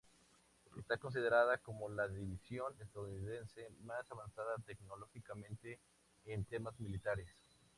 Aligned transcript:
Está 0.79 0.97
considerada 0.97 1.59
como 1.59 1.87
la 1.87 2.07
división 2.07 2.73
estadounidense 2.79 3.69
más 3.83 4.09
avanzada 4.11 4.55
tecnológicamente 4.65 5.77
en 6.25 6.43
temas 6.43 6.79
militares. 6.79 7.27